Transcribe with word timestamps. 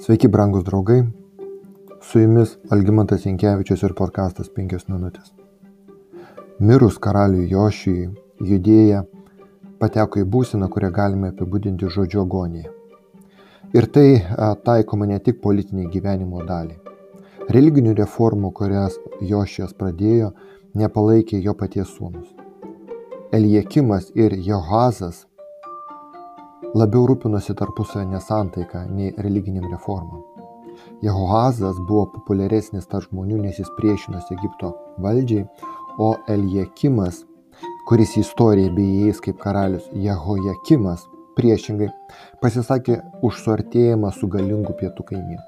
Sveiki, 0.00 0.28
brangus 0.28 0.64
draugai. 0.64 1.02
Su 2.00 2.20
jumis 2.20 2.54
Algymantas 2.72 3.26
Jankievičius 3.26 3.82
ir 3.84 3.92
podkastas 3.98 4.48
5 4.56 4.86
minutės. 4.88 5.34
Mirus 6.56 6.96
karaliui 7.04 7.50
Jošijui, 7.50 8.06
judėja 8.50 9.02
pateko 9.82 10.22
į 10.22 10.24
būseną, 10.36 10.70
kurią 10.72 10.88
galime 10.96 11.34
apibūdinti 11.34 11.92
žodžiu 11.92 12.22
agonija. 12.22 12.72
Ir 13.76 13.90
tai 13.92 14.06
taikoma 14.64 15.10
ne 15.10 15.20
tik 15.20 15.42
politiniai 15.44 15.92
gyvenimo 15.92 16.40
daliai. 16.48 16.80
Religinių 17.52 17.92
reformų, 18.00 18.54
kurias 18.56 18.96
Jošijas 19.20 19.76
pradėjo, 19.76 20.32
nepalaikė 20.80 21.42
jo 21.44 21.52
paties 21.52 21.92
sūnus. 21.98 22.32
Eliekimas 23.36 24.08
ir 24.16 24.32
Johazas 24.48 25.26
labiau 26.74 27.06
rūpinosi 27.10 27.54
tarpusavio 27.58 28.06
nesantaika 28.12 28.84
nei 28.86 29.10
religiniam 29.18 29.66
reformam. 29.72 30.22
Jehoazas 31.02 31.80
buvo 31.88 32.04
populiaresnis 32.14 32.86
tarp 32.90 33.10
žmonių, 33.10 33.40
nes 33.42 33.58
jis 33.58 33.70
priešinosi 33.78 34.36
Egipto 34.36 34.70
valdžiai, 35.02 35.46
o 35.98 36.14
Eliekimas, 36.30 37.24
kuris 37.88 38.14
į 38.16 38.22
istoriją 38.22 38.70
beįeis 38.76 39.20
kaip 39.24 39.40
karalius 39.42 39.90
Jehojakimas, 39.92 41.08
priešingai 41.36 41.90
pasisakė 42.42 43.00
už 43.26 43.42
suartėjimą 43.44 44.12
su 44.14 44.30
galingu 44.30 44.76
pietų 44.78 45.10
kaimynu. 45.10 45.42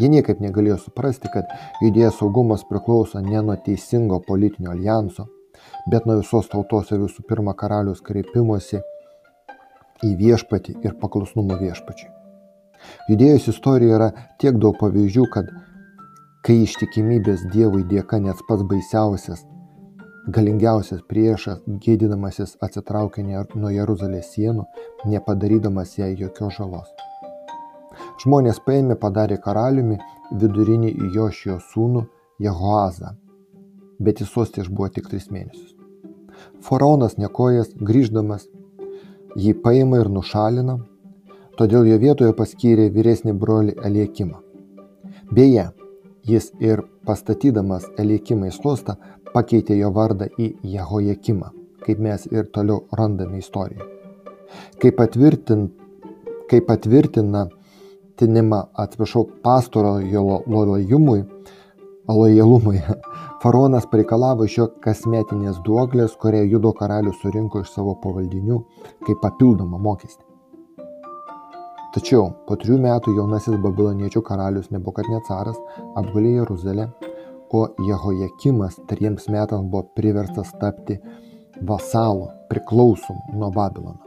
Jie 0.00 0.08
niekaip 0.12 0.40
negalėjo 0.44 0.80
suprasti, 0.80 1.28
kad 1.32 1.48
judėjos 1.84 2.18
saugumas 2.20 2.64
priklauso 2.68 3.20
ne 3.20 3.40
nuo 3.44 3.56
teisingo 3.68 4.20
politinio 4.24 4.72
alijanso, 4.72 5.28
bet 5.92 6.08
nuo 6.08 6.18
visos 6.20 6.48
tautos 6.52 6.92
ir 6.92 7.00
visų 7.04 7.24
pirma 7.28 7.54
karalius 7.56 8.02
kreipimosi 8.04 8.80
į 10.04 10.12
viešpatį 10.20 10.76
ir 10.84 10.96
paklusnumą 11.00 11.58
viešpačiui. 11.60 12.12
Judėjos 13.10 13.48
istorijoje 13.52 13.96
yra 13.98 14.10
tiek 14.42 14.58
daug 14.62 14.76
pavyzdžių, 14.80 15.26
kad 15.32 15.50
kai 16.46 16.60
ištikimybės 16.62 17.46
Dievui 17.52 17.84
dėka 17.88 18.20
net 18.22 18.42
pats 18.48 18.66
baisiausias, 18.70 19.44
galingiausias 20.28 21.02
priešas, 21.10 21.62
gėdinamasis 21.82 22.56
atsitraukė 22.62 23.24
nuo 23.26 23.70
Jeruzalės 23.70 24.32
sienų, 24.34 24.66
nepadarydamas 25.06 25.96
jai 25.98 26.14
jokios 26.18 26.58
žalos. 26.58 26.90
Žmonės 28.22 28.60
paėmė 28.66 28.96
padarė 29.00 29.38
karaliumi 29.42 29.98
vidurinį 30.40 30.92
Jošijo 31.14 31.58
sūnų 31.72 32.06
Jehoazą, 32.42 33.14
bet 34.00 34.20
jis 34.20 34.32
sostė 34.32 34.62
išbuvo 34.64 34.88
tik 34.92 35.08
tris 35.10 35.30
mėnesius. 35.30 35.74
Faraonas 36.60 37.16
nekojas, 37.16 37.70
grįždamas 37.80 38.48
jį 39.36 39.54
paima 39.62 40.00
ir 40.00 40.10
nušalina, 40.12 40.78
todėl 41.58 41.88
jo 41.90 41.98
vietoje 42.00 42.34
paskyrė 42.36 42.88
vyresnį 42.92 43.34
brolį 43.40 43.76
Eliekimą. 43.84 44.40
Beje, 45.32 45.68
jis 46.26 46.50
ir 46.60 46.82
pastatydamas 47.06 47.86
Eliekimą 47.98 48.50
į 48.50 48.56
sostą 48.56 48.96
pakeitė 49.34 49.76
jo 49.78 49.92
vardą 49.92 50.28
į 50.40 50.52
Jehojakimą, 50.74 51.52
kaip 51.84 52.00
mes 52.02 52.26
ir 52.32 52.48
toliau 52.54 52.84
randame 52.98 53.42
istoriją. 53.42 53.84
Kaip, 54.80 54.96
patvirtin, 54.96 55.68
kaip 56.50 56.66
patvirtina 56.68 57.46
tinimą, 58.16 58.62
atsiprašau, 58.78 59.26
pastoro 59.44 59.98
jo 60.00 60.42
lojalumui, 60.46 61.24
lojalumui 62.14 62.80
Faraonas 63.42 63.86
pareikalavo 63.90 64.46
iš 64.46 64.58
jo 64.58 64.68
kasmetinės 64.84 65.58
duoklės, 65.66 66.14
kurią 66.22 66.44
judo 66.52 66.72
karalius 66.76 67.18
surinko 67.22 67.64
iš 67.64 67.74
savo 67.74 67.96
pavaldinių 68.02 68.60
kaip 69.06 69.20
papildomą 69.22 69.80
mokestį. 69.88 70.24
Tačiau 71.96 72.30
po 72.48 72.56
trijų 72.60 72.78
metų 72.82 73.14
jaunasis 73.16 73.56
babiloniečių 73.64 74.20
karalius 74.22 74.68
Nebukadnecaras 74.74 75.56
apgulė 75.96 76.34
Jeruzalę, 76.34 76.90
o 77.50 77.68
Jehojakimas 77.88 78.76
triems 78.90 79.28
metams 79.32 79.70
buvo 79.70 79.86
priverstas 79.96 80.50
tapti 80.60 80.98
vasalu, 81.62 82.26
priklausomu 82.50 83.38
nuo 83.38 83.50
Babilono. 83.54 84.02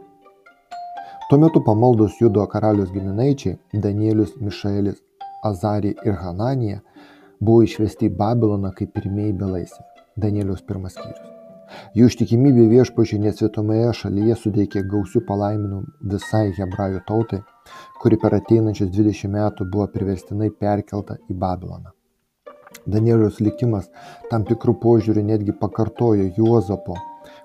Tuo 1.30 1.38
metu 1.38 1.62
pamaldus 1.66 2.20
judo 2.22 2.46
karalius 2.48 2.92
giminaičiai 2.94 3.58
Danielius, 3.74 4.36
Mišaelis, 4.42 5.02
Azarija 5.46 6.06
ir 6.06 6.18
Hananija 6.22 6.80
buvo 7.40 7.66
išvesti 7.66 8.10
į 8.10 8.16
Babiloną 8.20 8.72
kaip 8.78 8.94
pirmieji 8.96 9.36
belaisviai. 9.42 9.86
Danieliaus 10.20 10.64
pirmas 10.68 10.98
skyrius. 10.98 11.36
Jų 11.98 12.08
ištikimybė 12.10 12.66
viešpačiui 12.72 13.20
nesvetomoje 13.24 13.92
šalyje 14.00 14.36
suteikė 14.42 14.82
gausių 14.94 15.22
palaiminimų 15.28 16.10
visai 16.14 16.48
hebrajų 16.58 17.04
tautai, 17.08 17.40
kuri 18.02 18.18
per 18.24 18.36
ateinančius 18.40 18.90
20 18.96 19.32
metų 19.36 19.70
buvo 19.70 19.86
priverstinai 19.94 20.50
perkelta 20.64 21.20
į 21.30 21.38
Babiloną. 21.44 21.94
Danieliaus 22.90 23.40
likimas 23.44 23.90
tam 24.32 24.46
tikrų 24.50 24.76
požiūrių 24.84 25.24
netgi 25.30 25.56
pakartojo 25.62 26.30
Juozapo, 26.38 26.98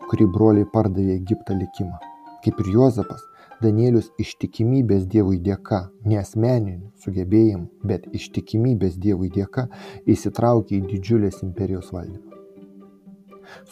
kurį 0.08 0.28
broliai 0.32 0.68
pardavė 0.72 1.18
Egiptą 1.18 1.56
likimą. 1.58 2.00
Kaip 2.44 2.60
ir 2.60 2.72
Juozapas, 2.76 3.22
Danielius 3.64 4.10
ištikimybės 4.20 5.06
Dievui 5.10 5.40
dėka, 5.40 5.80
ne 6.04 6.20
asmeninių 6.20 6.92
sugebėjimų, 7.04 7.66
bet 7.88 8.06
ištikimybės 8.12 8.98
Dievui 9.00 9.30
dėka 9.32 9.66
įsitraukė 10.14 10.78
į 10.78 10.86
didžiulės 10.92 11.42
imperijos 11.46 11.90
valdymą. 11.96 12.34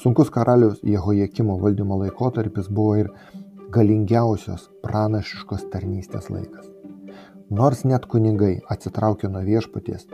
Sunkus 0.00 0.30
karaliaus 0.32 0.80
Jehojakimo 0.84 1.58
valdymo 1.60 1.98
laikotarpis 2.03 2.69
buvo 2.69 2.97
ir 3.03 3.10
galingiausios 3.72 4.69
pranašiškos 4.84 5.66
tarnystės 5.72 6.28
laikas. 6.32 6.69
Nors 7.53 7.84
net 7.84 8.06
kunigai 8.09 8.54
atsitraukė 8.72 9.28
nuo 9.32 9.42
viešpaties 9.44 10.06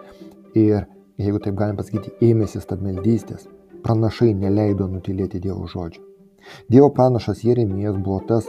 ir, 0.59 0.87
jeigu 1.19 1.43
taip 1.43 1.59
galim 1.59 1.79
pasakyti, 1.79 2.15
ėmėsi 2.31 2.63
stabmeldystės, 2.63 3.47
pranašai 3.87 4.33
neleido 4.35 4.89
nutilėti 4.91 5.43
Dievo 5.43 5.67
žodžio. 5.71 6.03
Dievo 6.71 6.91
pranašas 6.95 7.45
Jeremijas 7.45 7.99
buvo 7.99 8.21
tas, 8.31 8.49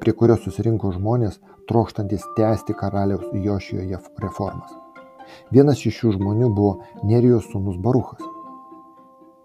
prie 0.00 0.14
kurio 0.16 0.36
susirinko 0.40 0.92
žmonės, 0.96 1.38
trokštantis 1.68 2.24
tęsti 2.36 2.76
karaliaus 2.80 3.28
Jošijoje 3.46 4.00
reformas. 4.24 4.72
Vienas 5.54 5.84
iš 5.86 6.00
šių 6.00 6.16
žmonių 6.18 6.50
buvo 6.56 6.72
Nerijos 7.06 7.48
sūnus 7.52 7.78
Baruchas. 7.84 8.22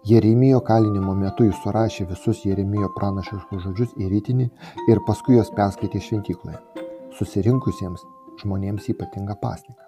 Jeremijo 0.06 0.60
kalinimo 0.66 1.14
metu 1.18 1.46
jis 1.48 1.56
surašė 1.64 2.06
visus 2.10 2.44
Jeremijo 2.46 2.92
pranašiškus 2.98 3.64
žodžius 3.64 3.96
į 3.98 4.10
rytinį 4.12 4.46
ir 4.92 5.02
paskui 5.08 5.34
juos 5.34 5.50
perskaitė 5.56 6.02
šventykloje, 6.02 6.60
susirinkusiems 7.18 8.06
žmonėms 8.42 8.86
ypatingą 8.94 9.34
pasniką. 9.42 9.82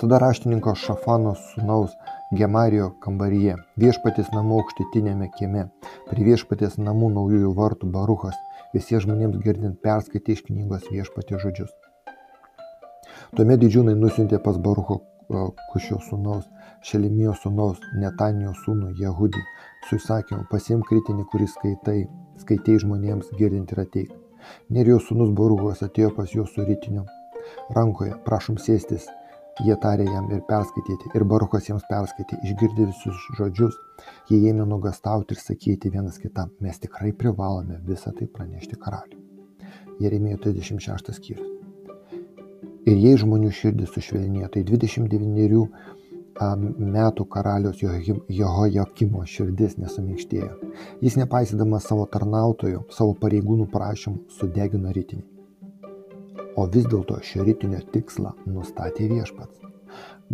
Tada 0.00 0.18
raštininko 0.22 0.72
Šafano 0.78 1.34
sūnaus 1.36 1.92
Gemarijo 2.38 2.92
kambaryje, 3.04 3.56
viešpatės 3.82 4.30
namų 4.32 4.62
aukštutinėme 4.62 5.28
kieme, 5.36 5.66
prie 6.08 6.24
viešpatės 6.30 6.78
namų 6.80 7.10
naujųjų 7.18 7.52
vartų 7.60 7.90
Baruchas 7.92 8.38
visiems 8.74 9.04
žmonėms 9.06 9.42
girdint 9.44 9.80
perskaitė 9.82 10.36
iš 10.36 10.46
knygos 10.48 10.88
viešpatė 10.92 11.40
žodžius. 11.42 11.74
Tuomet 13.36 13.60
didžiūnai 13.62 13.94
nusintė 13.98 14.40
pas 14.42 14.58
Barucho 14.62 15.00
Kušio 15.72 15.98
sūnaus, 16.06 16.44
Šelimijo 16.86 17.32
sūnaus, 17.42 17.80
Netanijo 17.98 18.52
sūnų 18.62 18.92
Jehudį 19.00 19.42
su 19.88 19.98
įsakymu 19.98 20.46
pasimk 20.52 20.86
kritinį, 20.86 21.24
kurį 21.32 21.48
skaitai, 21.50 21.98
skaitai 22.42 22.78
žmonėms 22.84 23.32
girdint 23.40 23.72
ir 23.74 23.82
ateik. 23.82 24.12
Nerijos 24.70 25.08
sūnus 25.08 25.34
Baruchas 25.34 25.82
atėjo 25.82 26.12
pas 26.14 26.30
juos 26.30 26.52
su 26.54 26.62
rytiniu 26.68 27.02
rankoje, 27.74 28.14
prašom 28.26 28.60
sėstis, 28.62 29.08
Jie 29.64 29.72
tarė 29.80 30.04
jam 30.04 30.26
ir 30.36 30.42
perskaityti, 30.44 31.08
ir 31.16 31.24
Baruchas 31.24 31.64
jiems 31.70 31.84
perskaitė, 31.88 32.36
išgirdę 32.44 32.90
visus 32.90 33.20
žodžius, 33.38 33.76
jie 34.28 34.42
ėmė 34.50 34.66
nugastauti 34.68 35.32
ir 35.32 35.40
sakyti 35.40 35.92
vienas 35.94 36.18
kitam, 36.20 36.50
mes 36.60 36.76
tikrai 36.82 37.14
privalome 37.16 37.78
visą 37.86 38.12
tai 38.18 38.26
pranešti 38.28 38.76
karaliui. 38.82 39.22
Jeremijo 40.04 40.36
36 40.44 41.16
skyrius. 41.16 41.54
Ir 42.86 43.00
jei 43.00 43.16
žmonių 43.18 43.48
širdis 43.56 43.94
sušvelnėjo, 43.96 44.50
tai 44.52 44.64
29 44.68 45.64
metų 46.96 47.24
karalius 47.32 47.80
Jehojakimo 47.80 49.24
širdis 49.24 49.78
nesuminkštėjo. 49.80 50.50
Jis 51.00 51.16
nepaisydamas 51.22 51.88
savo 51.88 52.04
tarnautojų, 52.12 52.84
savo 52.92 53.16
pareigūnų 53.24 53.70
prašymų, 53.72 54.20
sudegino 54.36 54.92
rytinį 54.92 55.35
o 56.56 56.66
vis 56.72 56.88
dėlto 56.90 57.20
šio 57.28 57.44
rytinio 57.46 57.80
tikslą 57.92 58.32
nustatė 58.48 59.08
viešpats. 59.12 59.66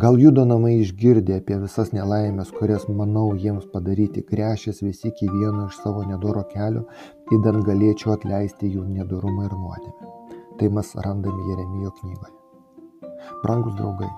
Gal 0.02 0.16
judo 0.16 0.46
namai 0.48 0.72
išgirdė 0.80 1.34
apie 1.42 1.58
visas 1.60 1.90
nelaimės, 1.92 2.52
kurias 2.56 2.86
manau 2.88 3.26
jiems 3.36 3.66
padaryti, 3.74 4.22
grešės 4.30 4.80
visi 4.86 5.10
iki 5.10 5.28
vieno 5.28 5.66
iš 5.66 5.82
savo 5.82 6.06
nedoro 6.08 6.46
kelio, 6.52 6.86
įdant 7.36 7.66
galėčiau 7.66 8.14
atleisti 8.14 8.70
jų 8.72 8.86
nedorumą 8.94 9.50
ir 9.50 9.56
nuodėmę. 9.58 10.12
Tai 10.60 10.70
mes 10.78 10.94
randame 11.06 11.50
Jeremijo 11.50 11.92
knygoje. 11.98 12.32
Brangus 13.42 13.76
draugai, 13.76 14.08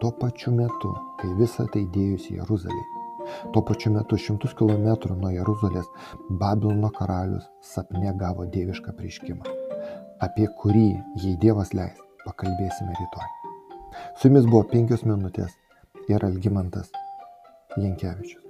tuo 0.00 0.12
pačiu 0.20 0.54
metu, 0.54 0.94
kai 1.18 1.32
visą 1.40 1.66
tai 1.74 1.82
dėjusi 1.96 2.38
Jeruzalė, 2.38 2.86
tuo 3.50 3.64
pačiu 3.66 3.90
metu 3.98 4.20
šimtus 4.20 4.54
kilometrų 4.54 5.18
nuo 5.18 5.34
Jeruzalės 5.34 5.90
Babilono 6.30 6.94
karalius 6.94 7.50
sapne 7.74 8.14
gavo 8.22 8.46
dievišką 8.54 8.94
prieškimą 9.00 9.63
apie 10.24 10.48
kurį, 10.60 10.88
jei 11.20 11.36
Dievas 11.40 11.74
leis, 11.76 11.98
pakalbėsime 12.24 12.96
rytoj. 13.00 13.28
Su 14.18 14.30
jumis 14.30 14.48
buvo 14.50 14.64
penkios 14.72 15.04
minutės 15.06 15.54
ir 16.10 16.24
Algymantas 16.26 16.90
Jankievičius. 17.76 18.43